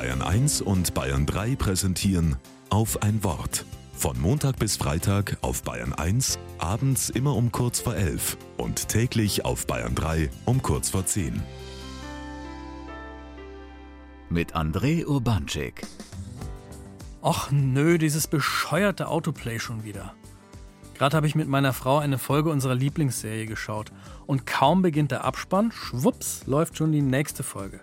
Bayern 0.00 0.22
1 0.22 0.62
und 0.62 0.94
Bayern 0.94 1.26
3 1.26 1.56
präsentieren 1.56 2.36
auf 2.70 3.02
ein 3.02 3.22
Wort. 3.22 3.66
Von 3.92 4.18
Montag 4.18 4.58
bis 4.58 4.78
Freitag 4.78 5.36
auf 5.42 5.62
Bayern 5.62 5.92
1, 5.92 6.38
abends 6.56 7.10
immer 7.10 7.36
um 7.36 7.52
kurz 7.52 7.80
vor 7.80 7.94
11 7.94 8.38
und 8.56 8.88
täglich 8.88 9.44
auf 9.44 9.66
Bayern 9.66 9.94
3 9.94 10.30
um 10.46 10.62
kurz 10.62 10.88
vor 10.88 11.04
10. 11.04 11.42
Mit 14.30 14.56
André 14.56 15.04
Urbanczyk. 15.04 15.82
Och 17.20 17.50
nö, 17.50 17.98
dieses 17.98 18.26
bescheuerte 18.26 19.06
Autoplay 19.06 19.58
schon 19.58 19.84
wieder. 19.84 20.14
Gerade 20.94 21.14
habe 21.14 21.26
ich 21.26 21.34
mit 21.34 21.48
meiner 21.48 21.74
Frau 21.74 21.98
eine 21.98 22.16
Folge 22.16 22.48
unserer 22.48 22.74
Lieblingsserie 22.74 23.44
geschaut 23.44 23.92
und 24.26 24.46
kaum 24.46 24.80
beginnt 24.80 25.10
der 25.10 25.26
Abspann, 25.26 25.70
schwupps, 25.70 26.46
läuft 26.46 26.78
schon 26.78 26.90
die 26.90 27.02
nächste 27.02 27.42
Folge. 27.42 27.80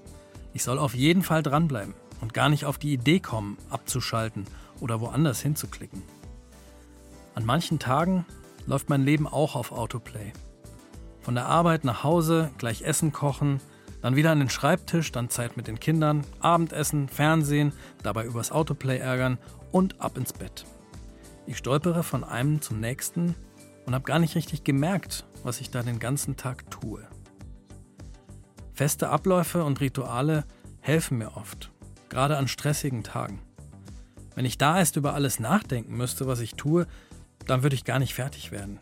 Ich 0.56 0.64
soll 0.64 0.80
auf 0.80 0.96
jeden 0.96 1.22
Fall 1.22 1.44
dranbleiben 1.44 1.94
und 2.22 2.34
gar 2.34 2.50
nicht 2.50 2.66
auf 2.66 2.78
die 2.78 2.94
Idee 2.94 3.20
kommen, 3.20 3.58
abzuschalten 3.70 4.46
oder 4.80 5.02
woanders 5.02 5.42
hinzuklicken. 5.42 6.02
An 7.36 7.46
manchen 7.46 7.80
Tagen 7.80 8.26
läuft 8.66 8.90
mein 8.90 9.04
Leben 9.04 9.28
auch 9.28 9.56
auf 9.56 9.72
Autoplay. 9.72 10.34
Von 11.22 11.36
der 11.36 11.46
Arbeit 11.46 11.84
nach 11.84 12.04
Hause, 12.04 12.52
gleich 12.58 12.82
Essen 12.82 13.12
kochen, 13.12 13.60
dann 14.02 14.16
wieder 14.16 14.32
an 14.32 14.40
den 14.40 14.50
Schreibtisch, 14.50 15.12
dann 15.12 15.30
Zeit 15.30 15.58
mit 15.58 15.68
den 15.68 15.80
Kindern, 15.80 16.24
Abendessen, 16.40 17.10
Fernsehen, 17.10 17.74
dabei 18.04 18.26
übers 18.26 18.52
Autoplay 18.52 18.98
ärgern 18.98 19.38
und 19.72 20.00
ab 20.02 20.18
ins 20.18 20.34
Bett. 20.34 20.66
Ich 21.46 21.58
stolpere 21.58 22.04
von 22.04 22.24
einem 22.24 22.62
zum 22.62 22.80
nächsten 22.80 23.36
und 23.86 23.96
habe 23.96 24.04
gar 24.04 24.20
nicht 24.20 24.36
richtig 24.36 24.64
gemerkt, 24.64 25.26
was 25.44 25.62
ich 25.62 25.72
da 25.72 25.82
den 25.82 26.00
ganzen 26.00 26.38
Tag 26.38 26.70
tue. 26.70 27.08
Feste 28.74 29.10
Abläufe 29.10 29.64
und 29.64 29.82
Rituale 29.82 30.46
helfen 30.82 31.18
mir 31.18 31.36
oft, 31.36 31.72
gerade 32.10 32.38
an 32.38 32.48
stressigen 32.48 33.04
Tagen. 33.04 33.42
Wenn 34.36 34.46
ich 34.46 34.58
da 34.58 34.78
erst 34.78 34.96
über 34.96 35.14
alles 35.14 35.40
nachdenken 35.40 35.98
müsste, 35.98 36.28
was 36.28 36.40
ich 36.40 36.56
tue, 36.56 36.88
dann 37.46 37.64
würde 37.64 37.76
ich 37.76 37.86
gar 37.86 38.00
nicht 38.00 38.14
fertig 38.14 38.52
werden. 38.52 38.80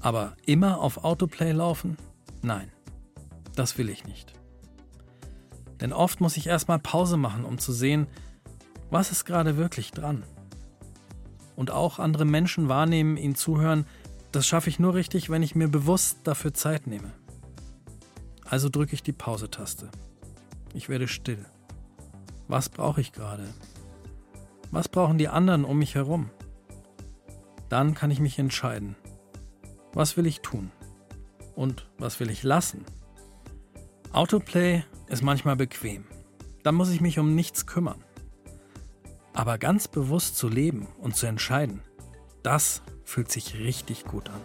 Aber 0.00 0.36
immer 0.46 0.80
auf 0.80 1.04
Autoplay 1.04 1.52
laufen? 1.52 1.96
Nein, 2.42 2.70
das 3.56 3.78
will 3.78 3.88
ich 3.88 4.04
nicht. 4.04 4.32
Denn 5.80 5.92
oft 5.92 6.20
muss 6.20 6.36
ich 6.36 6.46
erstmal 6.46 6.78
Pause 6.78 7.16
machen, 7.16 7.44
um 7.44 7.58
zu 7.58 7.72
sehen, 7.72 8.06
was 8.90 9.10
ist 9.10 9.24
gerade 9.24 9.56
wirklich 9.56 9.90
dran 9.90 10.24
und 11.56 11.70
auch 11.70 11.98
andere 11.98 12.24
Menschen 12.24 12.68
wahrnehmen, 12.68 13.16
ihnen 13.16 13.34
zuhören, 13.34 13.86
das 14.32 14.46
schaffe 14.46 14.68
ich 14.68 14.78
nur 14.78 14.94
richtig, 14.94 15.30
wenn 15.30 15.42
ich 15.42 15.54
mir 15.54 15.68
bewusst 15.68 16.18
dafür 16.24 16.54
Zeit 16.54 16.86
nehme. 16.86 17.12
Also 18.44 18.68
drücke 18.68 18.94
ich 18.94 19.02
die 19.02 19.12
Pause-Taste. 19.12 19.88
Ich 20.74 20.88
werde 20.88 21.08
still. 21.08 21.44
Was 22.48 22.68
brauche 22.68 23.00
ich 23.00 23.12
gerade? 23.12 23.48
Was 24.70 24.88
brauchen 24.88 25.18
die 25.18 25.28
anderen 25.28 25.64
um 25.64 25.78
mich 25.78 25.94
herum? 25.94 26.30
Dann 27.68 27.94
kann 27.94 28.10
ich 28.10 28.20
mich 28.20 28.38
entscheiden. 28.38 28.96
Was 29.92 30.16
will 30.16 30.26
ich 30.26 30.40
tun? 30.40 30.70
Und 31.54 31.88
was 31.98 32.20
will 32.20 32.30
ich 32.30 32.42
lassen? 32.42 32.84
Autoplay 34.12 34.84
ist 35.08 35.22
manchmal 35.22 35.56
bequem. 35.56 36.04
Dann 36.62 36.74
muss 36.74 36.90
ich 36.90 37.00
mich 37.00 37.18
um 37.18 37.34
nichts 37.34 37.66
kümmern. 37.66 38.02
Aber 39.32 39.58
ganz 39.58 39.88
bewusst 39.88 40.36
zu 40.36 40.48
leben 40.48 40.86
und 40.98 41.16
zu 41.16 41.26
entscheiden, 41.26 41.82
das 42.42 42.82
fühlt 43.04 43.30
sich 43.30 43.56
richtig 43.56 44.04
gut 44.04 44.28
an. 44.28 44.40